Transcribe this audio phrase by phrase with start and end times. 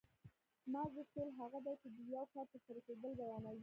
[0.73, 3.59] ماضي فعل هغه دی چې د یو کار تر سره کېدل بیانوي.